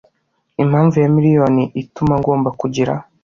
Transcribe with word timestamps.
Impamvu 0.63 0.95
ya 1.03 1.09
miliyoni 1.15 1.63
ituma 1.81 2.13
ngomba 2.21 2.49
kugira 2.59 2.93